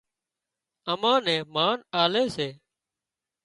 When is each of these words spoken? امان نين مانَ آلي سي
امان 0.91 1.19
نين 1.25 1.41
مانَ 1.53 1.77
آلي 2.03 2.23
سي 2.35 2.49